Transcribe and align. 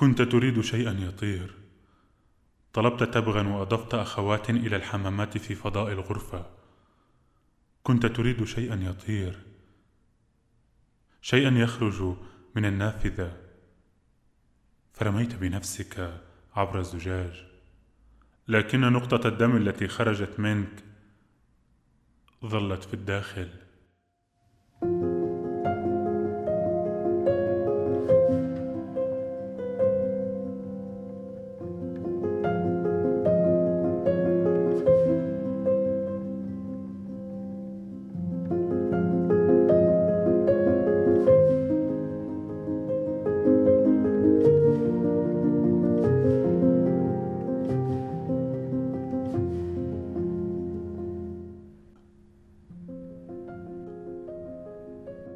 كنت 0.00 0.22
تريد 0.22 0.60
شيئا 0.60 0.92
يطير. 0.92 1.54
طلبت 2.72 3.02
تبغا 3.02 3.48
وأضفت 3.48 3.94
أخوات 3.94 4.50
إلى 4.50 4.76
الحمامات 4.76 5.38
في 5.38 5.54
فضاء 5.54 5.92
الغرفة. 5.92 6.46
كنت 7.82 8.06
تريد 8.06 8.44
شيئا 8.44 8.74
يطير. 8.74 9.38
شيئا 11.22 11.50
يخرج 11.50 12.16
من 12.54 12.64
النافذة. 12.64 13.36
فرميت 14.92 15.34
بنفسك 15.34 16.20
عبر 16.54 16.78
الزجاج. 16.78 17.44
لكن 18.48 18.80
نقطة 18.80 19.28
الدم 19.28 19.56
التي 19.56 19.88
خرجت 19.88 20.40
منك 20.40 20.84
ظلت 22.46 22.84
في 22.84 22.94
الداخل. 22.94 23.50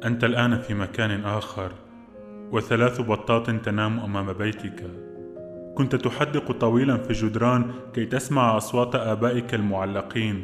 أنت 0.05 0.23
الآن 0.23 0.59
في 0.59 0.73
مكان 0.73 1.23
آخر 1.23 1.71
وثلاث 2.51 3.01
بطات 3.01 3.49
تنام 3.49 3.99
أمام 3.99 4.33
بيتك. 4.33 4.83
كنت 5.75 5.95
تحدق 5.95 6.51
طويلا 6.51 6.97
في 6.97 7.09
الجدران 7.09 7.71
كي 7.93 8.05
تسمع 8.05 8.57
أصوات 8.57 8.95
آبائك 8.95 9.53
المعلقين. 9.53 10.43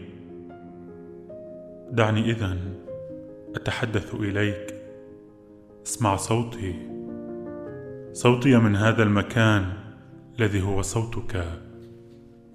دعني 1.91 2.31
إذا 2.31 2.57
أتحدث 3.55 4.13
إليك. 4.15 4.75
اسمع 5.85 6.15
صوتي. 6.15 6.75
صوتي 8.13 8.57
من 8.57 8.75
هذا 8.75 9.03
المكان 9.03 9.73
الذي 10.39 10.61
هو 10.61 10.81
صوتك 10.81 11.43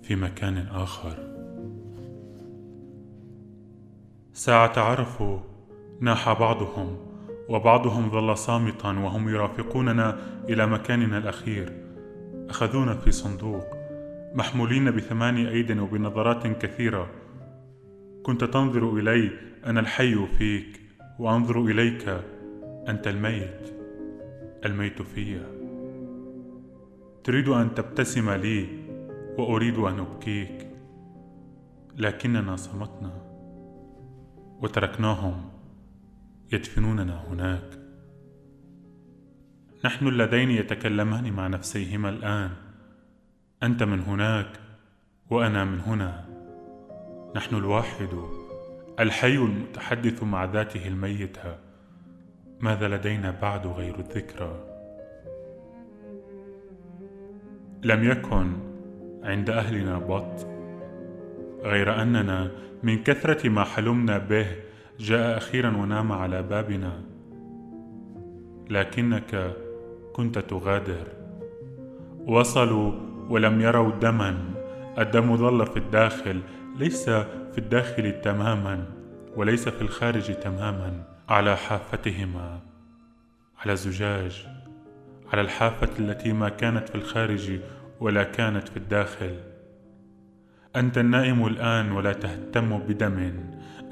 في 0.03 0.17
مكان 0.17 0.59
آخر. 0.59 1.15
ساعة 4.33 4.73
عرفوا 4.77 5.39
ناح 6.01 6.33
بعضهم 6.33 6.97
وبعضهم 7.49 8.11
ظل 8.11 8.37
صامتا 8.37 8.89
وهم 8.89 9.29
يرافقوننا 9.29 10.19
إلى 10.49 10.67
مكاننا 10.67 11.19
الأخير. 11.19 11.73
أخذونا 12.51 12.95
في 12.95 13.11
صندوق 13.11 13.65
محمولين 14.35 14.91
بثماني 14.91 15.49
أيد 15.49 15.79
وبنظرات 15.79 16.47
كثيرة. 16.47 17.11
كنت 18.23 18.45
تنظر 18.45 18.99
إلي 18.99 19.31
أنا 19.67 19.81
الحي 19.81 20.27
فيك 20.27 20.81
وأنظر 21.19 21.61
إليك 21.61 22.21
أنت 22.89 23.09
الميت. 23.09 23.75
الميت 24.65 25.03
في. 25.03 25.41
تريد 27.25 27.49
أن 27.49 27.75
تبتسم 27.75 28.31
لي 28.31 28.67
وأريد 29.39 29.79
أن 29.79 29.99
أبكيك 29.99 30.67
لكننا 31.97 32.57
صمتنا 32.57 33.13
وتركناهم. 34.63 35.56
يدفنوننا 36.53 37.25
هناك. 37.29 37.79
نحن 39.85 40.09
اللذين 40.09 40.51
يتكلمان 40.51 41.33
مع 41.33 41.47
نفسيهما 41.47 42.09
الآن. 42.09 42.51
أنت 43.63 43.83
من 43.83 44.01
هناك 44.01 44.61
وأنا 45.31 45.65
من 45.65 45.81
هنا. 45.81 46.25
نحن 47.37 47.55
الواحد 47.55 48.09
الحي 49.01 49.37
المتحدث 49.37 50.23
مع 50.23 50.45
ذاته 50.45 50.89
الميتة. 50.89 51.59
ماذا 52.61 52.89
لدينا 52.89 53.31
بعد 53.31 53.67
غير 53.67 53.99
الذكرى؟ 53.99 54.65
لم 57.83 58.05
يكن 58.05 58.53
عند 59.23 59.51
أهلنا 59.51 59.99
بط. 59.99 60.47
غير 61.63 62.03
أننا 62.03 62.51
من 62.83 63.03
كثرة 63.03 63.49
ما 63.49 63.65
حلمنا 63.65 64.19
به 64.19 64.66
جاء 64.99 65.37
أخيرا 65.37 65.77
ونام 65.77 66.13
على 66.13 66.43
بابنا. 66.43 67.03
لكنك 68.71 69.57
كنت 70.13 70.39
تغادر. 70.39 71.07
وصلوا 72.27 72.93
ولم 73.29 73.61
يروا 73.61 73.91
دما. 73.91 74.39
الدم 74.99 75.37
ظل 75.37 75.67
في 75.67 75.77
الداخل 75.77 76.41
ليس 76.77 77.11
في 77.11 77.59
الداخل 77.59 78.21
تماما 78.21 78.85
وليس 79.37 79.69
في 79.69 79.83
الخارج 79.83 80.35
تماما. 80.35 81.03
على 81.29 81.57
حافتهما 81.57 82.61
على 83.59 83.73
الزجاج 83.73 84.47
على 85.33 85.41
الحافة 85.41 85.91
التي 85.99 86.33
ما 86.33 86.49
كانت 86.49 86.89
في 86.89 86.95
الخارج 86.95 87.61
ولا 88.01 88.23
كانت 88.23 88.69
في 88.69 88.77
الداخل. 88.77 89.37
أنت 90.77 90.99
النائم 90.99 91.47
الآن 91.47 91.93
ولا 91.93 92.13
تهتم 92.13 92.79
بدم. 92.79 93.33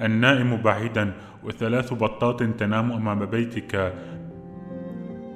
النائم 0.00 0.56
بعيدا 0.56 1.12
وثلاث 1.44 1.93
بطات 1.93 2.43
تنام 2.43 2.93
أمام 2.93 3.27
بيتك. 3.27 3.94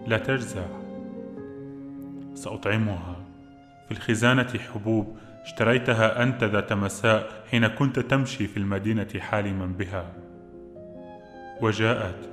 لا 0.07 0.19
تجزع. 0.19 0.67
سأطعمها. 2.35 3.17
في 3.87 3.91
الخزانة 3.91 4.49
حبوب. 4.75 5.17
اشتريتها 5.45 6.23
أنت 6.23 6.45
ذات 6.45 6.73
مساء 6.73 7.45
حين 7.51 7.67
كنت 7.67 7.99
تمشي 7.99 8.47
في 8.47 8.57
المدينة 8.57 9.09
حالما 9.19 9.67
بها. 9.67 10.13
وجاءت. 11.61 12.29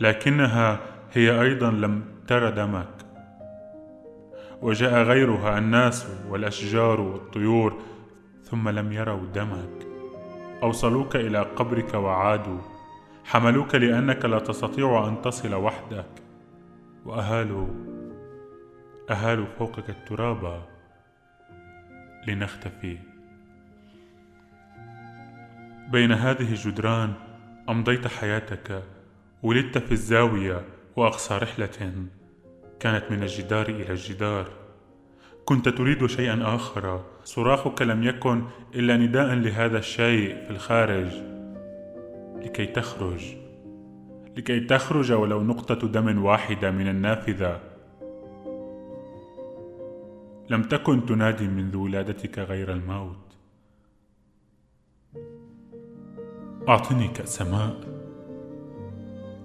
لكنها 0.00 0.80
هي 1.12 1.40
أيضا 1.42 1.70
لم 1.70 2.02
تر 2.26 2.50
دمك. 2.50 2.88
وجاء 4.62 5.02
غيرها 5.02 5.58
الناس 5.58 6.06
والأشجار 6.28 7.00
والطيور 7.00 7.82
ثم 8.44 8.68
لم 8.68 8.92
يروا 8.92 9.26
دمك. 9.34 9.83
أوصلوك 10.64 11.16
إلى 11.16 11.38
قبرك 11.38 11.94
وعادوا. 11.94 12.58
حملوك 13.24 13.74
لأنك 13.74 14.24
لا 14.24 14.38
تستطيع 14.38 15.08
أن 15.08 15.22
تصل 15.22 15.54
وحدك. 15.54 16.06
وأهالوا 17.04 17.66
أهالوا 19.10 19.46
فوقك 19.58 19.90
التراب 19.90 20.62
لنختفي. 22.26 22.98
بين 25.92 26.12
هذه 26.12 26.50
الجدران 26.50 27.12
أمضيت 27.68 28.06
حياتك 28.06 28.82
ولدت 29.42 29.78
في 29.78 29.92
الزاوية 29.92 30.64
وأقصى 30.96 31.38
رحلة 31.38 32.06
كانت 32.80 33.04
من 33.10 33.22
الجدار 33.22 33.68
إلى 33.68 33.90
الجدار. 33.90 34.48
كنت 35.44 35.68
تريد 35.68 36.06
شيئا 36.06 36.54
آخر 36.54 37.04
صراخك 37.24 37.82
لم 37.82 38.02
يكن 38.02 38.44
إلا 38.74 38.96
نداء 38.96 39.34
لهذا 39.34 39.78
الشيء 39.78 40.44
في 40.44 40.50
الخارج. 40.50 41.12
لكي 42.36 42.66
تخرج. 42.66 43.36
لكي 44.36 44.60
تخرج 44.60 45.12
ولو 45.12 45.42
نقطة 45.42 45.88
دم 45.88 46.24
واحدة 46.24 46.70
من 46.70 46.88
النافذة. 46.88 47.60
لم 50.50 50.62
تكن 50.62 51.06
تنادي 51.06 51.48
منذ 51.48 51.76
ولادتك 51.76 52.38
غير 52.38 52.72
الموت. 52.72 53.36
أعطني 56.68 57.08
كأس 57.08 57.42
ماء. 57.42 57.80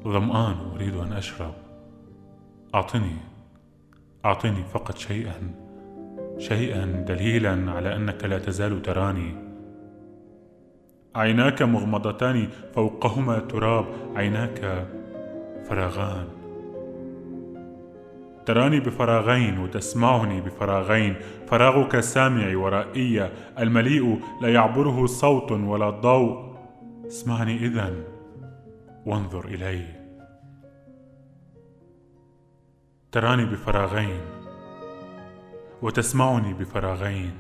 ظمآن 0.04 0.56
أريد 0.76 0.96
أن 0.96 1.14
أشرب. 1.14 1.54
أعطني. 2.76 3.18
أعطني 4.26 4.64
فقط 4.64 4.98
شيئا. 4.98 5.59
شيئا 6.40 6.86
دليلا 6.86 7.72
على 7.72 7.96
أنك 7.96 8.24
لا 8.24 8.40
تزال 8.40 8.82
تراني. 8.82 9.36
عيناك 11.16 11.62
مغمضتان 11.62 12.48
فوقهما 12.76 13.40
تراب 13.40 13.86
عيناك 14.16 14.88
فراغان. 15.70 16.28
تراني 18.46 18.80
بفراغين 18.80 19.60
وتسمعني 19.60 20.42
بفراغين. 20.42 21.16
فراغك 21.48 21.96
السامع 21.96 22.58
ورائي. 22.58 23.30
المليء 23.60 24.20
لا 24.42 24.54
يعبره 24.54 25.06
صوت 25.06 25.52
ولا 25.52 25.90
ضوء. 25.90 26.56
اسمعني 27.08 27.58
اذا 27.58 27.94
وانظر 29.06 29.46
إلي. 29.46 29.86
تراني 33.12 33.46
بفراغين. 33.46 34.39
وتسمعني 35.82 36.54
بفراغين. 36.54 37.34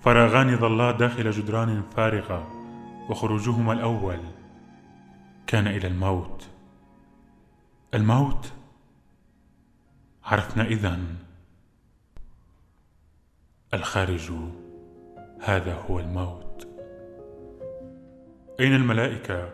فراغان 0.00 0.56
ظلا 0.56 0.90
داخل 0.90 1.30
جدران 1.30 1.82
فارغة 1.96 2.46
وخروجهما 3.10 3.72
الأول 3.72 4.18
كان 5.46 5.66
إلى 5.66 5.88
الموت. 5.88 6.48
الموت؟ 7.94 8.52
عرفنا 10.24 10.64
إذن. 10.64 11.16
الخارج 13.74 14.32
هذا 15.42 15.74
هو 15.90 16.00
الموت. 16.00 16.68
أين 18.60 18.74
الملائكة؟ 18.74 19.50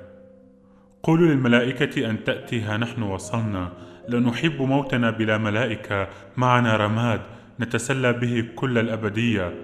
قولوا 1.02 1.28
للملائكة 1.28 2.10
أن 2.10 2.24
تأتي 2.24 2.62
ها 2.62 2.76
نحن 2.76 3.02
وصلنا. 3.02 3.72
لا 4.08 4.20
نحب 4.20 4.62
موتنا 4.62 5.10
بلا 5.10 5.38
ملائكة 5.38 6.08
معنا 6.36 6.76
رماد. 6.76 7.20
نتسلى 7.62 8.12
به 8.12 8.48
كل 8.56 8.78
الأبدية. 8.78 9.54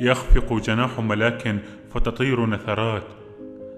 يخفق 0.00 0.52
جناح 0.52 1.00
ملاك 1.00 1.56
فتطير 1.90 2.46
نثرات. 2.46 3.02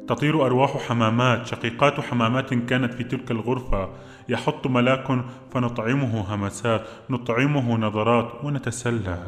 تطير 0.08 0.46
أرواح 0.46 0.76
حمامات. 0.76 1.46
شقيقات 1.46 2.00
حمامات 2.00 2.54
كانت 2.54 2.94
في 2.94 3.04
تلك 3.04 3.30
الغرفة. 3.30 3.88
يحط 4.28 4.66
ملاك 4.66 5.24
فنطعمه 5.50 6.34
همسات. 6.34 6.82
نطعمه 7.10 7.76
نظرات 7.76 8.44
ونتسلى. 8.44 9.18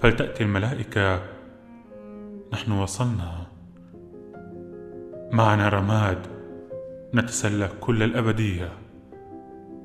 فلتأتي 0.00 0.44
الملائكة. 0.44 1.20
نحن 2.52 2.72
وصلنا. 2.72 3.46
معنا 5.32 5.68
رماد. 5.68 6.26
نتسلى 7.14 7.68
كل 7.80 8.02
الأبدية. 8.02 8.68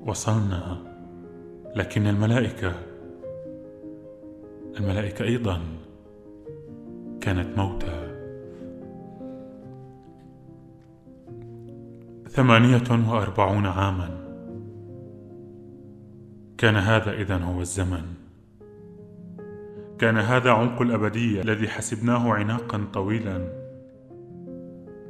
وصلنا. 0.06 0.91
لكن 1.76 2.08
الملائكة 2.08 2.74
الملائكة 4.80 5.26
أيضا 5.26 5.62
كانت 7.22 7.58
موتى. 7.58 8.12
ثمانية 12.30 13.12
وأربعون 13.12 13.66
عاما. 13.66 14.10
كان 16.58 16.76
هذا 16.76 17.12
إذن 17.14 17.44
هو 17.44 17.62
الزمن. 17.62 18.04
كان 20.00 20.18
هذا 20.18 20.52
عمق 20.52 20.82
الأبدية 20.82 21.42
الذي 21.42 21.68
حسبناه 21.68 22.34
عناقا 22.34 22.88
طويلا. 22.94 23.48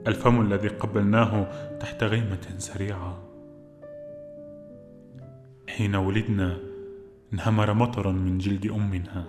الفم 0.07 0.41
الذي 0.41 0.67
قبلناه 0.67 1.47
تحت 1.79 2.03
غيمة 2.03 2.47
سريعة. 2.57 3.30
حين 5.77 5.95
ولدنا 5.95 6.57
انهمر 7.33 7.73
مطر 7.73 8.11
من 8.11 8.37
جلد 8.37 8.65
أمنا. 8.65 9.25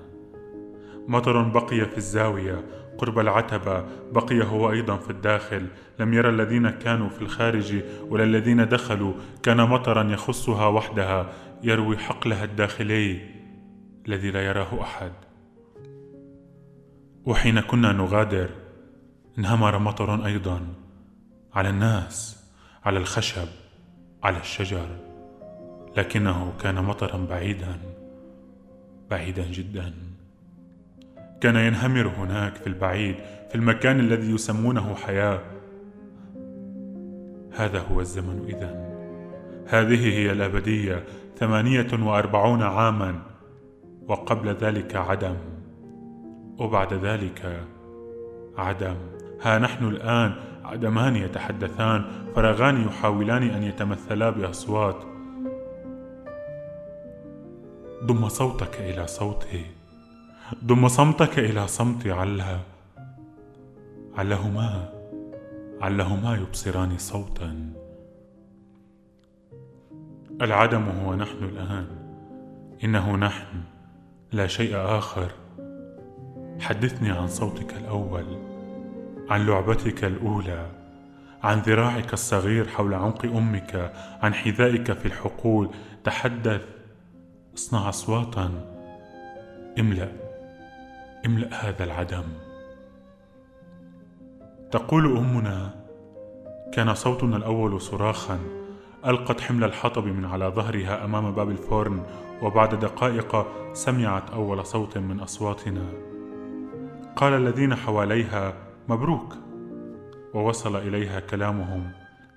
مطر 1.09 1.43
بقي 1.43 1.87
في 1.87 1.97
الزاوية 1.97 2.65
قرب 2.99 3.19
العتبة 3.19 3.85
بقي 4.13 4.45
هو 4.45 4.71
أيضا 4.71 4.97
في 4.97 5.11
الداخل. 5.11 5.67
لم 5.99 6.15
يرى 6.15 6.29
الذين 6.29 6.71
كانوا 6.71 7.09
في 7.09 7.23
الخارج 7.23 7.83
ولا 8.09 8.25
الذين 8.25 8.69
دخلوا. 8.69 9.13
كان 9.43 9.57
مطرا 9.57 10.13
يخصها 10.13 10.67
وحدها 10.67 11.33
يروي 11.63 11.99
حقلها 11.99 12.45
الداخلي 12.45 13.21
الذي 14.07 14.31
لا 14.31 14.47
يراه 14.47 14.83
أحد. 14.83 15.13
وحين 17.25 17.61
كنا 17.61 17.93
نغادر 17.93 18.51
انهمر 19.39 19.79
مطر 19.79 20.27
أيضا 20.27 20.61
على 21.55 21.69
الناس 21.69 22.45
على 22.85 22.99
الخشب 22.99 23.49
على 24.23 24.41
الشجر. 24.41 25.12
لكنه 25.97 26.53
كان 26.61 26.85
مطرا 26.85 27.27
بعيدا 27.31 27.79
بعيدا 29.11 29.45
جدا. 29.51 29.93
كان 31.41 31.57
ينهمر 31.57 32.09
هناك 32.09 32.57
في 32.57 32.67
البعيد 32.67 33.17
في 33.49 33.55
المكان 33.55 34.01
الذي 34.01 34.35
يسمونه 34.35 34.95
حياة. 34.95 35.41
هذا 37.53 37.79
هو 37.79 38.01
الزمن 38.01 38.45
اذا. 38.49 38.93
هذه 39.67 40.19
هي 40.19 40.33
الأبدية 40.33 41.05
ثمانية 41.37 41.87
وأربعون 41.93 42.63
عاما 42.63 43.19
وقبل 44.09 44.49
ذلك 44.49 44.97
عدم. 44.97 45.37
وبعد 46.59 46.95
ذلك 46.95 47.67
عدم. 48.59 48.97
ها 49.43 49.59
نحن 49.59 49.85
الآن 49.85 50.35
عدمان 50.65 51.17
يتحدثان 51.17 52.05
فراغان 52.35 52.85
يحاولان 52.85 53.43
أن 53.43 53.63
يتمثلا 53.63 54.31
بأصوات. 54.31 55.12
ضم 58.03 58.29
صوتك 58.29 58.81
إلى 58.81 59.07
صوتي. 59.07 59.67
ضم 60.65 60.89
صمتك 60.89 61.39
إلى 61.39 61.69
صمتي. 61.69 62.11
علا 62.11 62.59
علهما 64.17 64.89
علهما 65.81 66.37
يبصران 66.37 66.99
صوتا. 66.99 67.73
العدم 70.43 70.89
هو 70.89 71.15
نحن 71.15 71.45
الآن. 71.45 71.87
إنه 72.85 73.17
نحن 73.17 73.63
لا 74.33 74.47
شيء 74.47 74.77
آخر. 74.77 75.31
حدثني 76.61 77.11
عن 77.11 77.29
صوتك 77.29 77.75
الأول 77.75 78.27
عن 79.31 79.47
لعبتك 79.47 80.05
الأولى 80.05 80.67
عن 81.43 81.59
ذراعك 81.59 82.13
الصغير 82.13 82.69
حول 82.69 82.95
عنق 82.95 83.25
أمك 83.25 83.93
عن 84.23 84.35
حذائك 84.35 84.93
في 84.93 85.07
الحقول. 85.07 85.71
تحدث 86.05 86.63
اصنع 87.55 87.89
أصواتا. 87.89 88.51
املأ 89.79 90.13
املأ 91.27 91.69
هذا 91.69 91.85
العدم. 91.85 92.25
تقول 94.71 95.17
أمنا 95.17 95.75
كان 96.73 96.95
صوتنا 96.95 97.37
الأول 97.37 97.81
صراخا 97.81 98.39
ألقت 99.07 99.41
حمل 99.41 99.65
الحطب 99.65 100.05
من 100.07 100.25
على 100.25 100.45
ظهرها 100.45 101.05
أمام 101.05 101.31
باب 101.31 101.51
الفرن 101.51 102.03
وبعد 102.43 102.75
دقائق 102.75 103.47
سمعت 103.73 104.31
أول 104.31 104.67
صوت 104.67 104.99
من 104.99 105.21
أصواتنا. 105.21 105.87
قال 107.17 107.33
الذين 107.33 107.75
حواليها 107.75 108.55
مبروك. 108.89 109.37
ووصل 110.35 110.77
إليها 110.77 111.21
كلامهم 111.21 111.91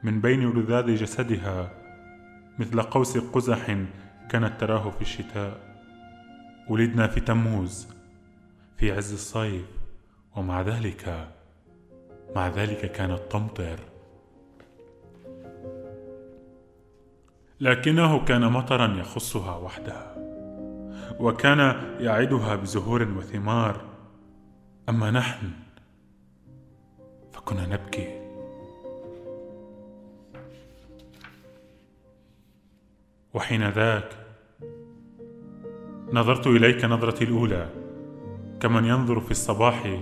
من 0.04 0.22
بين 0.22 0.50
رذاذ 0.50 0.96
جسدها 0.96 1.72
مثل 2.60 2.82
قوس 2.82 3.18
قزح 3.18 3.78
كانت 4.30 4.62
تراه 4.62 4.90
في 4.90 5.02
الشتاء. 5.02 5.76
ولدنا 6.70 7.08
في 7.08 7.20
تموز 7.20 7.88
في 8.78 8.92
عز 8.92 9.14
الصيف 9.14 9.66
ومع 10.36 10.62
ذلك 10.62 11.30
مع 12.36 12.48
ذلك 12.48 12.92
كانت 12.92 13.20
تمطر 13.30 13.80
لكنه 17.60 18.26
كان 18.26 18.52
مطرا 18.52 19.00
يخصها 19.00 19.58
وحدها 19.58 20.16
وكان 21.20 21.60
يعدها 22.00 22.56
بزهور 22.56 23.04
وثمار. 23.04 23.86
أما 24.90 25.12
نحن 25.12 25.52
فكنا 27.32 27.68
نبكي. 27.68 28.22
وحين 33.34 33.70
ذاك 33.70 34.25
نظرت 36.14 36.48
إليك 36.48 36.86
نظرتي 36.86 37.24
الأولى. 37.24 37.70
كمن 38.60 38.86
ينظر 38.86 39.20
في 39.20 39.32
الصباح 39.32 40.00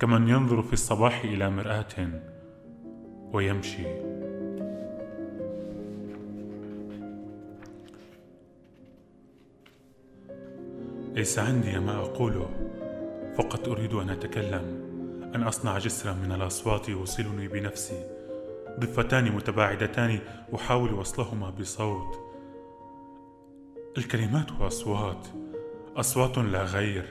كمن 0.00 0.28
ينظر 0.28 0.62
في 0.62 0.72
الصباح 0.72 1.24
إلى 1.24 1.50
مرآة 1.50 1.86
ويمشي. 3.32 3.82
ليس 11.14 11.38
عندي 11.38 11.78
ما 11.78 11.96
اقوله 11.96 12.50
فقط 13.38 13.68
أريد 13.68 13.94
أن 13.94 14.10
أتكلم 14.10 14.90
أن 15.34 15.42
أصنع 15.42 15.78
جسرا 15.78 16.12
من 16.12 16.32
الأصوات 16.32 16.88
يوصلني 16.88 17.48
بنفسي. 17.48 18.04
ضفتان 18.80 19.32
متباعدتان 19.32 20.18
أحاول 20.54 20.94
وصلهما 20.94 21.50
بصوت. 21.50 22.29
الكلمات 23.98 24.50
أصوات 24.52 25.28
أصوات 25.96 26.38
لا 26.38 26.62
غير. 26.62 27.04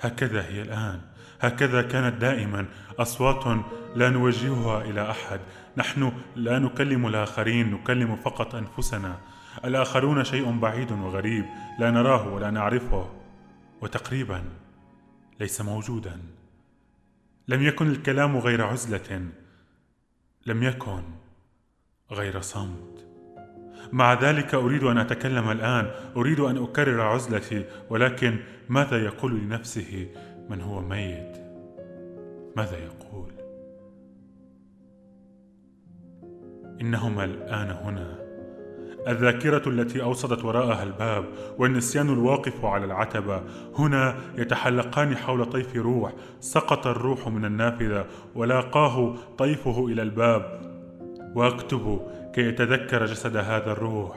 هكذا 0.00 0.46
هي 0.46 0.62
الآن 0.62 1.00
هكذا 1.40 1.82
كانت 1.82 2.20
دائما. 2.20 2.66
أصوات 2.98 3.64
لا 3.94 4.10
نوجهها 4.10 4.84
إلى 4.84 5.10
أحد 5.10 5.40
نحن 5.76 6.12
لا 6.36 6.58
نكلم 6.58 7.06
الآخرين 7.06 7.70
نكلم 7.70 8.16
فقط 8.16 8.54
أنفسنا. 8.54 9.18
الآخرون 9.64 10.24
شيء 10.24 10.58
بعيد 10.58 10.92
وغريب 10.92 11.44
لا 11.78 11.90
نراه 11.90 12.28
ولا 12.28 12.50
نعرفه. 12.50 13.12
وتقريبا 13.80 14.44
ليس 15.40 15.60
موجودا. 15.60 16.20
لم 17.48 17.62
يكن 17.62 17.90
الكلام 17.90 18.36
غير 18.36 18.64
عزلة 18.64 19.28
لم 20.46 20.62
يكن 20.62 21.02
غير 22.10 22.40
صمت. 22.40 23.05
مع 23.92 24.14
ذلك 24.14 24.54
أريد 24.54 24.82
أن 24.82 24.98
أتكلم 24.98 25.50
الآن. 25.50 25.90
أريد 26.16 26.40
أن 26.40 26.56
أكرر 26.56 27.00
عزلتي 27.00 27.64
ولكن 27.90 28.36
ماذا 28.68 29.04
يقول 29.04 29.40
لنفسه 29.40 30.06
من 30.50 30.60
هو 30.60 30.80
ميت؟ 30.80 31.36
ماذا 32.56 32.76
يقول؟ 32.78 33.32
إنهما 36.80 37.24
الآن 37.24 37.70
هنا. 37.70 38.26
الذاكرة 39.08 39.68
التي 39.68 40.02
أوصدت 40.02 40.44
وراءها 40.44 40.82
الباب 40.82 41.24
والنسيان 41.58 42.08
الواقف 42.12 42.64
على 42.64 42.84
العتبة 42.84 43.42
هنا 43.78 44.16
يتحلقان 44.38 45.16
حول 45.16 45.44
طيف 45.44 45.76
روح. 45.76 46.12
سقط 46.40 46.86
الروح 46.86 47.28
من 47.28 47.44
النافذة 47.44 48.06
ولاقاه 48.34 49.14
طيفه 49.38 49.86
إلى 49.86 50.02
الباب. 50.02 50.60
وأكتب 51.34 52.00
كي 52.36 52.48
يتذكر 52.48 53.06
جسد 53.06 53.36
هذا 53.36 53.72
الروح 53.72 54.16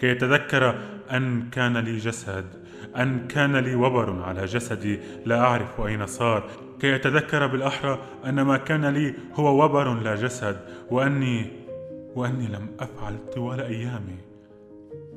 كي 0.00 0.06
يتذكر 0.06 0.78
أن 1.10 1.50
كان 1.50 1.76
لي 1.76 1.96
جسد 1.96 2.44
أن 2.96 3.28
كان 3.28 3.56
لي 3.56 3.74
وبر 3.74 4.22
على 4.22 4.44
جسدي 4.44 5.00
لا 5.24 5.40
أعرف 5.40 5.80
أين 5.80 6.06
صار. 6.06 6.50
كي 6.80 6.86
يتذكر 6.86 7.46
بالأحرى 7.46 7.98
أن 8.24 8.42
ما 8.42 8.56
كان 8.56 8.86
لي 8.86 9.14
هو 9.34 9.64
وبر 9.64 9.94
لا 9.94 10.14
جسد 10.14 10.60
وأني 10.90 11.50
وأني 12.14 12.46
لم 12.46 12.68
أفعل 12.80 13.18
طوال 13.34 13.60
أيامي 13.60 14.18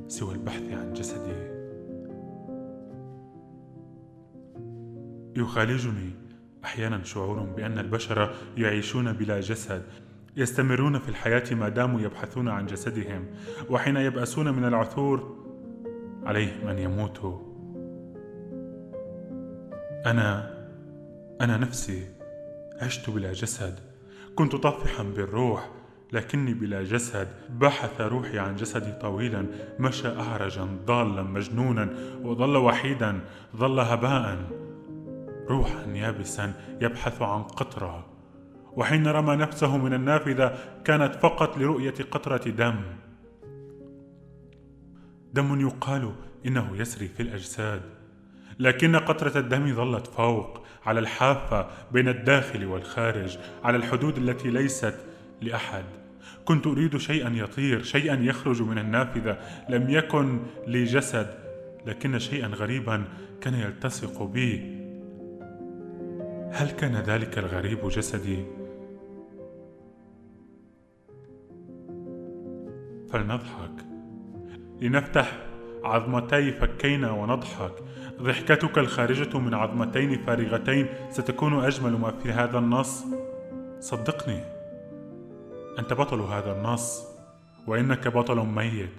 سوى 0.07 0.33
البحث 0.33 0.63
عن 0.71 0.93
جسدي. 0.93 1.49
يخالجني 5.35 6.11
أحيانا 6.63 7.03
شعور 7.03 7.39
بأن 7.39 7.79
البشر 7.79 8.33
يعيشون 8.57 9.13
بلا 9.13 9.39
جسد. 9.39 9.83
يستمرون 10.39 10.99
في 10.99 11.09
الحياة 11.09 11.53
ما 11.53 11.69
داموا 11.69 12.01
يبحثون 12.01 12.47
عن 12.49 12.65
جسدهم 12.65 13.25
وحين 13.69 13.97
يبأسون 13.97 14.53
من 14.53 14.65
العثور 14.65 15.37
عليهم 16.23 16.67
ان 16.67 16.79
يموتوا 16.79 17.39
أنا 20.05 20.59
أنا 21.41 21.57
نفسي 21.57 22.07
عشت 22.81 23.09
بلا 23.09 23.33
جسد. 23.33 23.79
كنت 24.35 24.55
طافحا 24.55 25.03
بالروح 25.03 25.69
لكني 26.13 26.53
بلا 26.53 26.83
جسد. 26.83 27.27
بحث 27.49 28.01
روحي 28.01 28.39
عن 28.39 28.55
جسدي 28.55 28.91
طويلا 28.91 29.45
مشى 29.79 30.07
اعرجا 30.07 30.67
ضالا 30.85 31.23
مجنونا 31.23 31.89
وظل 32.23 32.57
وحيدا 32.57 33.19
ظل 33.55 33.79
هباء 33.79 34.37
روحا 35.49 35.85
يابسا 35.93 36.53
يبحث 36.81 37.21
عن 37.21 37.43
قطرة. 37.43 38.08
وحين 38.75 39.07
رمى 39.07 39.35
نفسه 39.35 39.77
من 39.77 39.93
النافذة 39.93 40.57
كانت 40.85 41.15
فقط 41.15 41.57
لرؤية 41.57 41.93
قطرة 42.11 42.49
دم. 42.49 42.81
دم 45.33 45.61
يقال 45.61 46.13
إنه 46.45 46.77
يسري 46.77 47.07
في 47.07 47.23
الأجساد 47.23 47.81
لكن 48.59 48.95
قطرة 48.95 49.39
الدم 49.39 49.73
ظلت 49.73 50.07
فوق 50.07 50.63
على 50.85 50.99
الحافة 50.99 51.67
بين 51.91 52.07
الداخل 52.07 52.65
والخارج 52.65 53.37
على 53.63 53.77
الحدود 53.77 54.17
التي 54.17 54.49
ليست 54.49 54.95
لأحد. 55.41 55.83
كنت 56.45 56.67
أريد 56.67 56.97
شيئا 56.97 57.29
يطير 57.29 57.83
شيئا 57.83 58.15
يخرج 58.15 58.61
من 58.61 58.77
النافذة 58.77 59.37
لم 59.69 59.89
يكن 59.89 60.39
لي 60.67 60.83
جسد 60.83 61.33
لكن 61.85 62.19
شيئا 62.19 62.47
غريبا 62.47 63.03
كان 63.41 63.53
يلتصق 63.53 64.23
بي. 64.23 64.79
هل 66.51 66.69
كان 66.69 66.95
ذلك 66.95 67.37
الغريب 67.37 67.87
جسدي؟ 67.87 68.58
فلنضحك. 73.11 73.85
لنفتح 74.81 75.37
عظمتي 75.83 76.51
فكينا 76.51 77.11
ونضحك. 77.11 77.71
ضحكتك 78.21 78.77
الخارجة 78.77 79.37
من 79.37 79.53
عظمتين 79.53 80.25
فارغتين 80.25 80.87
ستكون 81.09 81.65
أجمل 81.65 81.91
ما 81.91 82.11
في 82.11 82.31
هذا 82.31 82.57
النص. 82.59 83.05
صدقني 83.79 84.41
أنت 85.79 85.93
بطل 85.93 86.19
هذا 86.19 86.51
النص 86.51 87.07
وإنك 87.67 88.07
بطل 88.07 88.45
ميت. 88.45 88.89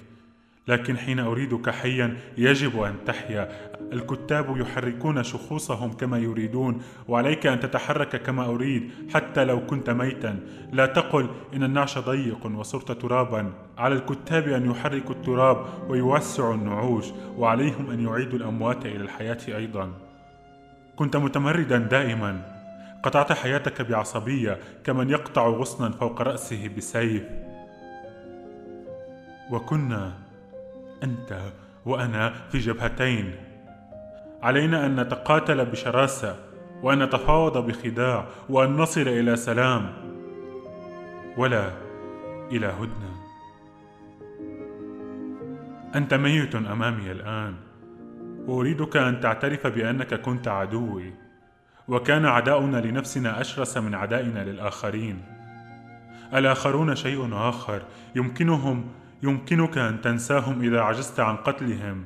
لكن 0.70 0.98
حين 0.98 1.18
أريدك 1.18 1.70
حيا 1.70 2.16
يجب 2.38 2.82
أن 2.82 2.94
تحيا. 3.06 3.48
الكتاب 3.92 4.56
يحركون 4.56 5.22
شخوصهم 5.22 5.92
كما 5.92 6.18
يريدون 6.18 6.82
وعليك 7.08 7.46
أن 7.46 7.60
تتحرك 7.60 8.22
كما 8.22 8.44
أريد 8.44 8.90
حتى 9.14 9.44
لو 9.44 9.66
كنت 9.66 9.90
ميتا. 9.90 10.40
لا 10.72 10.86
تقل 10.86 11.26
إن 11.54 11.62
النعش 11.62 11.98
ضيق 11.98 12.46
وصرت 12.46 12.92
ترابا. 12.92 13.52
على 13.78 13.94
الكتاب 13.94 14.48
أن 14.48 14.70
يحركوا 14.70 15.14
التراب 15.14 15.66
ويوسعوا 15.88 16.54
النعوش 16.54 17.06
وعليهم 17.36 17.90
أن 17.90 18.06
يعيدوا 18.06 18.38
الأموات 18.38 18.86
إلى 18.86 19.04
الحياة 19.04 19.38
أيضا. 19.48 19.92
كنت 20.96 21.16
متمردا 21.16 21.78
دائما. 21.78 22.60
قطعت 23.02 23.32
حياتك 23.32 23.82
بعصبية 23.82 24.58
كمن 24.84 25.10
يقطع 25.10 25.48
غصنا 25.48 25.90
فوق 25.90 26.22
رأسه 26.22 26.70
بسيف. 26.76 27.22
وكنا 29.50 30.29
أنت 31.02 31.40
وأنا 31.86 32.34
في 32.50 32.58
جبهتين. 32.58 33.34
علينا 34.42 34.86
أن 34.86 35.00
نتقاتل 35.00 35.64
بشراسة 35.64 36.36
وأن 36.82 37.02
نتفاوض 37.02 37.66
بخداع 37.66 38.26
وأن 38.48 38.76
نصل 38.76 39.00
إلى 39.00 39.36
سلام. 39.36 39.92
ولا 41.36 41.70
إلى 42.52 42.66
هدنة 42.66 43.20
أنت 45.94 46.14
ميت 46.14 46.54
أمامي 46.54 47.10
الآن. 47.10 47.54
وأريدك 48.46 48.96
أن 48.96 49.20
تعترف 49.20 49.66
بأنك 49.66 50.14
كنت 50.14 50.48
عدوي. 50.48 51.12
وكان 51.88 52.26
عداؤنا 52.26 52.76
لنفسنا 52.76 53.40
أشرس 53.40 53.76
من 53.76 53.94
عدائنا 53.94 54.44
للآخرين. 54.44 55.22
الآخرون 56.34 56.94
شيء 56.94 57.28
آخر 57.32 57.82
يمكنهم 58.14 58.88
يمكنك 59.22 59.78
أن 59.78 60.00
تنساهم 60.00 60.62
إذا 60.62 60.80
عجزت 60.80 61.20
عن 61.20 61.36
قتلهم. 61.36 62.04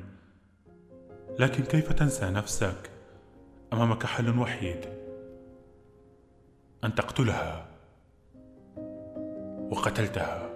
لكن 1.39 1.63
كيف 1.63 1.93
تنسى 1.93 2.29
نفسك 2.29 2.89
أمامك 3.73 4.05
حل 4.05 4.39
وحيد 4.39 4.85
أن 6.83 6.95
تقتلها 6.95 7.65
وقتلتها؟ 9.71 10.49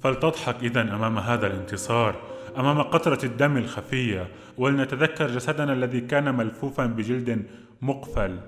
فلتضحك 0.00 0.56
اذا 0.62 0.80
أمام 0.80 1.18
هذا 1.18 1.46
الانتصار 1.46 2.22
أمام 2.56 2.82
قطرة 2.82 3.24
الدم 3.24 3.56
الخفية 3.56 4.28
ولنتذكر 4.58 5.26
جسدنا 5.26 5.72
الذي 5.72 6.00
كان 6.00 6.34
ملفوفا 6.34 6.86
بجلد 6.86 7.46
مقفل. 7.82 8.40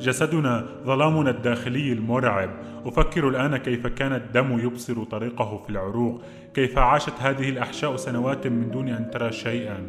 جسدنا 0.00 0.66
ظلامنا 0.84 1.30
الداخلي 1.30 1.92
المرعب. 1.92 2.50
أفكر 2.86 3.28
الآن 3.28 3.56
كيف 3.56 3.86
كان 3.86 4.12
الدم 4.12 4.58
يبصر 4.58 5.04
طريقه 5.04 5.62
في 5.64 5.70
العروق. 5.70 6.22
كيف 6.54 6.78
عاشت 6.78 7.14
هذه 7.20 7.48
الأحشاء 7.48 7.96
سنوات 7.96 8.46
من 8.46 8.70
دون 8.70 8.88
أن 8.88 9.10
ترى 9.10 9.32
شيئا. 9.32 9.86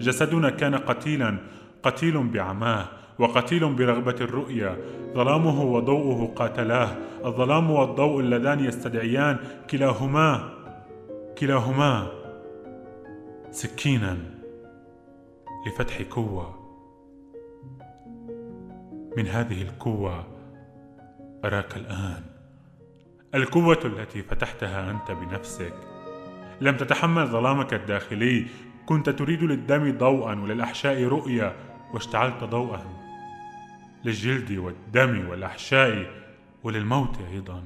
جسدنا 0.00 0.50
كان 0.50 0.74
قتيلا 0.74 1.36
قتيل 1.82 2.28
بعماه 2.28 2.84
وقتيل 3.18 3.74
برغبة 3.74 4.16
الرؤية 4.20 4.76
ظلامه 5.14 5.62
وضوءه 5.62 6.32
قاتلاه. 6.36 6.96
الظلام 7.24 7.70
والضوء 7.70 8.20
اللذان 8.20 8.64
يستدعيان 8.64 9.36
كلاهما 9.70 10.48
كلاهما 11.38 12.06
سكينا 13.50 14.16
لفتح 15.66 16.02
كوة 16.02 16.57
من 19.18 19.26
هذه 19.26 19.62
الكوة 19.62 20.26
أراك 21.44 21.76
الآن. 21.76 22.22
الكوة 23.34 23.78
التي 23.84 24.22
فتحتها 24.22 24.90
أنت 24.90 25.10
بنفسك. 25.10 25.74
لم 26.60 26.76
تتحمل 26.76 27.26
ظلامك 27.26 27.74
الداخلي. 27.74 28.46
كنت 28.86 29.10
تريد 29.10 29.42
للدم 29.42 29.98
ضوءا 29.98 30.34
وللأحشاء 30.34 31.04
رؤية 31.04 31.56
واشتعلت 31.94 32.44
ضوءا 32.44 32.82
للجلد 34.04 34.52
والدم 34.52 35.28
والأحشاء 35.28 36.10
وللموت 36.62 37.18
أيضا. 37.32 37.62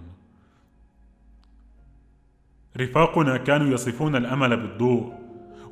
رفاقنا 2.77 3.37
كانوا 3.37 3.67
يصفون 3.67 4.17
الأمل 4.17 4.57
بالضوء 4.57 5.15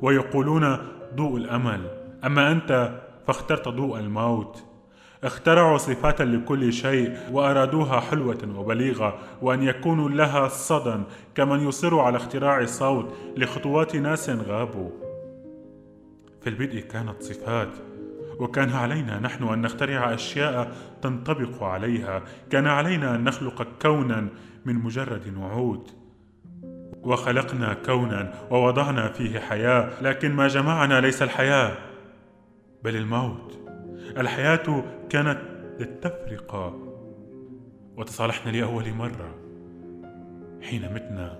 ويقولون 0.01 0.77
ضوء 1.15 1.37
الأمل. 1.37 1.89
أما 2.25 2.51
أنت 2.51 3.01
فاخترت 3.27 3.67
ضوء 3.67 3.99
الموت. 3.99 4.70
اخترعوا 5.23 5.77
صفات 5.77 6.21
لكل 6.21 6.73
شيء 6.73 7.17
وأرادوها 7.31 7.99
حلوة 7.99 8.59
وبليغة 8.59 9.19
وأن 9.41 9.63
يكونوا 9.63 10.09
لها 10.09 10.47
صدى 10.47 11.03
كمن 11.35 11.67
يصر 11.67 11.99
على 11.99 12.17
اختراع 12.17 12.65
صوت 12.65 13.13
لخطوات 13.37 13.95
ناس 13.95 14.29
غابوا. 14.29 14.89
في 16.41 16.49
البدء 16.49 16.79
كانت 16.79 17.23
صفات 17.23 17.69
وكان 18.39 18.69
علينا 18.69 19.19
نحن 19.19 19.43
أن 19.43 19.61
نخترع 19.61 20.13
أشياء 20.13 20.75
تنطبق 21.01 21.63
عليها 21.63 22.21
كان 22.49 22.67
علينا 22.67 23.15
أن 23.15 23.23
نخلق 23.23 23.67
كونا 23.81 24.27
من 24.65 24.75
مجرد 24.75 25.37
وعود. 25.37 25.87
وخلقنا 27.03 27.73
كونا 27.73 28.33
ووضعنا 28.51 29.07
فيه 29.07 29.39
حياة 29.39 29.89
لكن 30.01 30.31
ما 30.31 30.47
جمعنا 30.47 31.01
ليس 31.01 31.21
الحياة 31.21 31.77
بل 32.83 32.95
الموت. 32.95 33.70
الحياة 34.17 34.83
كانت 35.09 35.39
للتفرقة. 35.79 36.75
وتصالحنا 37.97 38.51
لأول 38.51 38.93
مرة 38.93 39.35
حين 40.61 40.93
متنا. 40.93 41.39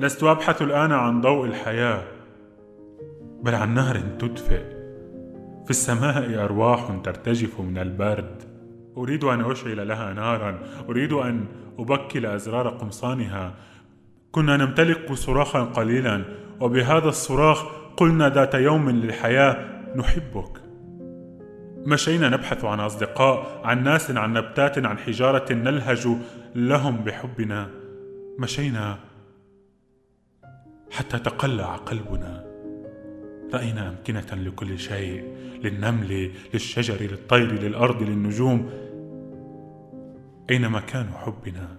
لست 0.00 0.22
أبحث 0.22 0.62
الآن 0.62 0.92
عن 0.92 1.20
ضوء 1.20 1.46
الحياة 1.46 2.02
بل 3.42 3.54
عن 3.54 3.74
نهر 3.74 4.00
تدفئ. 4.00 4.62
في 5.64 5.70
السماء 5.70 6.44
أرواح 6.44 7.00
ترتجف 7.04 7.60
من 7.60 7.78
البرد. 7.78 8.42
أريد 8.96 9.24
أن 9.24 9.50
أشعل 9.50 9.88
لها 9.88 10.12
نارا 10.12 10.58
أريد 10.88 11.12
أن 11.12 11.44
أبكل 11.78 12.26
أزرار 12.26 12.68
قمصانها. 12.68 13.54
كنا 14.32 14.56
نمتلك 14.56 15.12
صراخا 15.12 15.64
قليلا 15.64 16.24
وبهذا 16.60 17.08
الصراخ 17.08 17.64
قلنا 17.96 18.28
ذات 18.28 18.54
يوم 18.54 18.90
للحياة 18.90 19.56
نحبك. 19.96 20.65
مشينا 21.86 22.28
نبحث 22.28 22.64
عن 22.64 22.80
أصدقاء 22.80 23.60
عن 23.64 23.84
ناس 23.84 24.10
عن 24.10 24.32
نبتات 24.32 24.78
عن 24.78 24.98
حجارة 24.98 25.52
نلهج 25.52 26.08
لهم 26.54 26.96
بحبنا 26.96 27.70
مشينا 28.38 28.98
حتى 30.90 31.18
تقلع 31.18 31.76
قلبنا 31.76 32.44
رأينا 33.54 33.88
أمكنة 33.88 34.26
لكل 34.32 34.78
شيء 34.78 35.24
للنمل 35.64 36.32
للشجر 36.54 36.96
للطير 37.00 37.52
للأرض 37.52 38.02
للنجوم 38.02 38.70
أين 40.50 40.68
مكان 40.68 41.08
حبنا؟ 41.14 41.76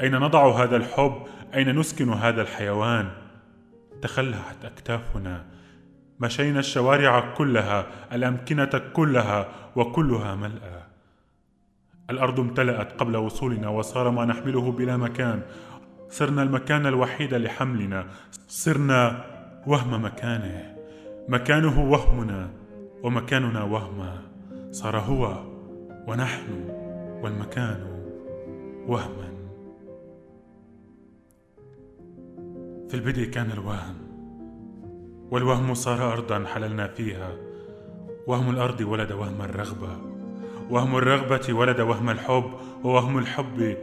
أين 0.00 0.14
نضع 0.14 0.62
هذا 0.62 0.76
الحب؟ 0.76 1.22
أين 1.54 1.78
نسكن 1.78 2.12
هذا 2.12 2.42
الحيوان؟ 2.42 3.10
تخلعت 4.02 4.64
أكتافنا 4.64 5.44
مشينا 6.20 6.58
الشوارع 6.58 7.34
كلها 7.34 7.86
الأمكنة 8.12 8.82
كلها 8.92 9.48
وكلها 9.76 10.34
ملأى. 10.34 10.82
الأرض 12.10 12.40
امتلأت 12.40 12.92
قبل 13.00 13.16
وصولنا 13.16 13.68
وصار 13.68 14.10
ما 14.10 14.24
نحمله 14.24 14.72
بلا 14.72 14.96
مكان. 14.96 15.42
صرنا 16.08 16.42
المكان 16.42 16.86
الوحيد 16.86 17.34
لحملنا. 17.34 18.06
صرنا 18.48 19.24
وهم 19.66 20.04
مكانه. 20.04 20.76
مكانه 21.28 21.90
وهمنا 21.90 22.50
ومكاننا 23.02 23.62
وهما. 23.62 24.22
صار 24.70 24.98
هو 24.98 25.44
ونحن 26.06 26.68
والمكان 27.22 27.80
وهما. 28.86 29.30
في 32.88 32.94
البدء 32.94 33.24
كان 33.24 33.50
الوهم. 33.50 34.09
والوهم 35.30 35.74
صار 35.74 36.12
أرضا 36.12 36.44
حللنا 36.44 36.86
فيها. 36.86 37.32
وهم 38.26 38.50
الأرض 38.50 38.80
ولد 38.80 39.12
وهم 39.12 39.42
الرغبة. 39.42 39.96
وهم 40.70 40.96
الرغبة 40.96 41.54
ولد 41.54 41.80
وهم 41.80 42.10
الحب. 42.10 42.50
ووهم 42.84 43.18
الحب 43.18 43.76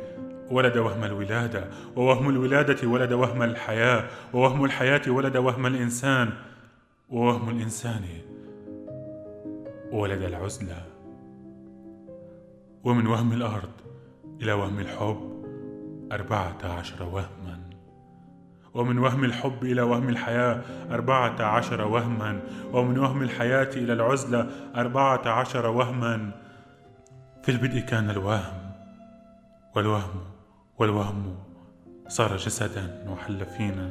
ولد 0.51 0.77
وهم 0.77 1.03
الولادة. 1.03 1.67
ووهم 1.95 2.29
الولادة 2.29 2.87
ولد 2.87 3.13
وهم 3.13 3.41
الحياة. 3.41 4.03
ووهم 4.33 4.65
الحياة 4.65 5.01
ولد 5.07 5.37
وهم 5.37 5.65
الإنسان. 5.65 6.29
ووهم 7.09 7.49
الإنسان 7.49 8.03
ولد 9.91 10.21
العزلة. 10.21 10.85
ومن 12.83 13.07
وهم 13.07 13.33
الأرض 13.33 13.71
إلى 14.41 14.53
وهم 14.53 14.79
الحب 14.79 15.43
أربعة 16.11 16.57
عشر 16.63 17.03
وهما. 17.03 17.66
ومن 18.77 18.97
وهم 18.97 19.23
الحب 19.23 19.63
إلى 19.63 19.81
وهم 19.81 20.09
الحياة 20.09 20.61
أربعة 20.91 21.41
عشر 21.41 21.81
وهما. 21.81 22.39
ومن 22.73 22.99
وهم 22.99 23.21
الحياة 23.21 23.69
إلى 23.75 23.93
العزلة 23.93 24.49
أربعة 24.75 25.27
عشر 25.27 25.67
وهما. 25.67 26.31
في 27.43 27.51
البدء 27.51 27.79
كان 27.79 28.09
الوهم 28.09 28.71
والوهم 29.75 30.23
والوهم 30.77 31.35
صار 32.07 32.37
جسدا 32.37 33.05
وحل 33.09 33.45
فينا 33.45 33.89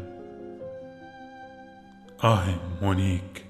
آه 2.25 2.45
مونيك 2.83 3.45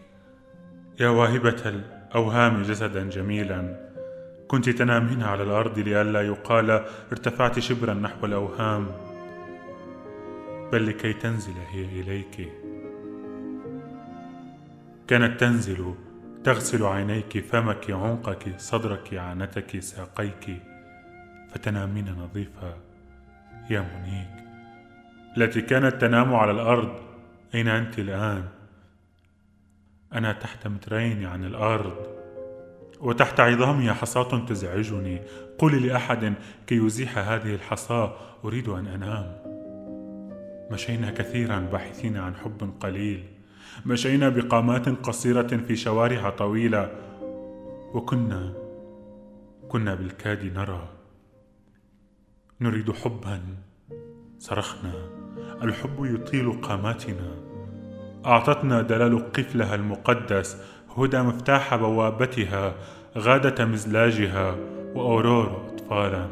يا 1.01 1.09
واهبة 1.09 1.62
الأوهام 1.66 2.62
جسدا 2.62 3.11
جميلا. 3.11 3.87
كنت 4.49 4.68
تنامين 4.68 5.22
على 5.22 5.42
الأرض 5.42 5.79
لئلا 5.79 6.22
يقال 6.22 6.70
ارتفعت 7.12 7.59
شبرا 7.59 7.94
نحو 7.94 8.27
الأوهام. 8.27 9.06
بل 10.72 10.87
لكي 10.87 11.12
تنزل 11.12 11.55
هي 11.70 12.00
إليك. 12.00 12.52
كانت 15.09 15.40
تنزل 15.40 15.94
تغسل 16.44 16.85
عينيك 16.85 17.38
فمك 17.38 17.90
عنقك 17.90 18.61
صدرك 18.61 19.14
عانتك 19.14 19.81
ساقيك. 19.81 20.62
فتنامين 21.48 22.11
نظيفة. 22.11 22.76
يا 23.70 23.81
منيك 23.81 24.46
التي 25.37 25.61
كانت 25.61 26.00
تنام 26.00 26.35
على 26.35 26.50
الأرض 26.50 27.00
أين 27.55 27.68
أنت 27.68 27.98
الآن؟ 27.98 28.48
أنا 30.12 30.33
تحت 30.33 30.66
مترين 30.66 31.26
عن 31.26 31.44
الأرض. 31.44 32.07
وتحت 33.00 33.40
عظامي 33.40 33.92
حصاة 33.92 34.46
تزعجني. 34.46 35.20
قولي 35.59 35.79
لأحد 35.79 36.35
كي 36.66 36.74
يزيح 36.74 37.18
هذه 37.18 37.55
الحصاة 37.55 38.16
أريد 38.44 38.68
أن 38.68 38.87
أنام. 38.87 39.46
مشينا 40.70 41.11
كثيرا 41.11 41.59
باحثين 41.59 42.16
عن 42.16 42.35
حب 42.35 42.70
قليل. 42.81 43.24
مشينا 43.87 44.29
بقامات 44.29 44.88
قصيرة 44.88 45.46
في 45.66 45.76
شوارع 45.76 46.31
طويلة. 46.31 46.90
وكنا 47.94 48.52
كنا 49.68 49.94
بالكاد 49.94 50.44
نرى. 50.55 50.88
نريد 52.61 52.92
حبا 52.92 53.40
صرخنا. 54.38 54.94
الحب 55.62 56.05
يطيل 56.05 56.52
قاماتنا. 56.52 57.31
أعطتنا 58.26 58.83
دلال 58.83 59.33
قفلها 59.33 59.74
المقدس 59.74 60.62
هدى 60.96 61.22
مفتاح 61.22 61.76
بوابتها 61.76 62.74
غادة 63.18 63.64
مزلاجها 63.64 64.57
واورور 64.94 65.66
اطفالا. 65.66 66.29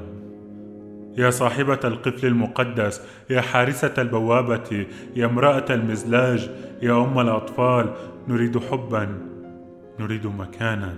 يا 1.17 1.31
صاحبة 1.31 1.81
القفل 1.85 2.27
المقدس 2.27 3.03
يا 3.31 3.41
حارسة 3.41 3.95
البوابة 3.99 4.87
يا 5.17 5.27
امرأة 5.27 5.65
المزلاج 5.71 6.51
يا 6.83 6.93
أم 6.93 7.21
الأطفال 7.21 7.95
نريد 8.29 8.59
حبا 8.59 9.21
نريد 10.01 10.27
مكانا. 10.27 10.95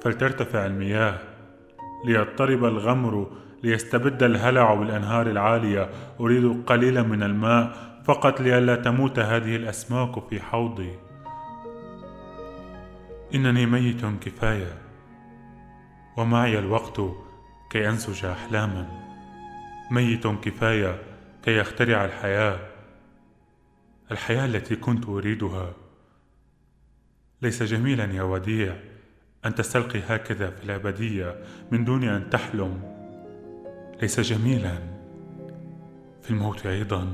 فلترتفع 0.00 0.66
المياه 0.66 1.18
ليضطرب 2.06 2.64
الغمر 2.64 3.26
ليستبد 3.62 4.22
الهلع 4.22 4.74
بالأنهار 4.74 5.26
العالية. 5.26 5.90
أريد 6.20 6.62
قليلا 6.66 7.02
من 7.02 7.22
الماء 7.22 7.72
فقط 8.04 8.40
لئلا 8.40 8.76
تموت 8.76 9.18
هذه 9.18 9.56
الأسماك 9.56 10.28
في 10.28 10.40
حوضي. 10.40 10.90
إنني 13.34 13.66
ميت 13.66 14.02
كفاية. 14.20 14.91
ومعي 16.16 16.58
الوقت 16.58 17.00
كي 17.70 17.88
أنسج 17.88 18.24
أحلاما. 18.24 18.88
ميت 19.90 20.26
كفاية 20.26 21.02
كي 21.42 21.60
اخترع 21.60 22.04
الحياة. 22.04 22.58
الحياة 24.10 24.44
التي 24.44 24.76
كنت 24.76 25.08
أريدها. 25.08 25.72
ليس 27.42 27.62
جميلا 27.62 28.04
يا 28.04 28.22
وديع 28.22 28.76
أن 29.44 29.54
تستلقي 29.54 30.00
هكذا 30.08 30.50
في 30.50 30.64
الأبدية 30.64 31.36
من 31.70 31.84
دون 31.84 32.04
أن 32.04 32.30
تحلم. 32.30 32.82
ليس 34.02 34.20
جميلا. 34.20 34.78
في 36.22 36.30
الموت 36.30 36.66
أيضا. 36.66 37.08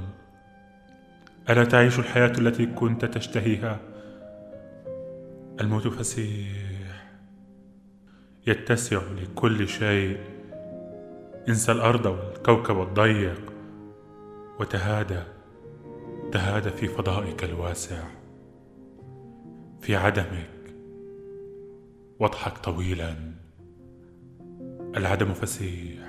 ألا 1.51 1.65
تعيش 1.65 1.99
الحياة 1.99 2.33
التي 2.39 2.67
كنت 2.67 3.05
تشتهيها؟ 3.05 3.81
الموت 5.61 5.89
فسيح 5.89 6.68
يتسع 8.49 9.03
لكل 9.23 9.69
شيء. 9.69 10.21
انسى 11.49 11.73
الأرض 11.73 12.07
والكوكب 12.07 12.81
الضيق 12.81 13.53
وتهادى 14.61 15.23
تهادى 16.33 16.71
في 16.71 16.89
فضائك 16.89 17.45
الواسع. 17.45 18.03
في 19.81 19.97
عدمك 19.97 20.75
واضحك 22.19 22.59
طويلا. 22.59 23.15
العدم 24.97 25.35
فسيح. 25.35 26.09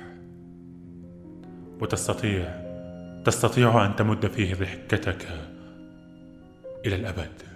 وتستطيع 1.82 2.70
تستطيع 3.26 3.86
أن 3.86 3.96
تمد 3.96 4.28
فيه 4.28 4.56
ضحكتك 4.56 5.28
إلى 6.86 6.96
الأبد. 6.96 7.49